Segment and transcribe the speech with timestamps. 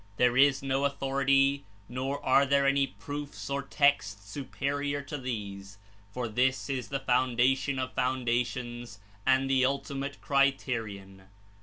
[0.17, 5.77] There Is no authority nor are there any proofs or texts superior to these,
[6.11, 11.25] for this Is the foundation of foundations and the ultimate criterion.